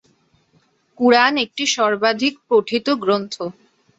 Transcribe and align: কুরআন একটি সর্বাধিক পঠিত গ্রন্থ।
কুরআন 0.99 1.33
একটি 1.45 1.63
সর্বাধিক 1.75 2.33
পঠিত 2.49 2.87
গ্রন্থ। 3.03 3.35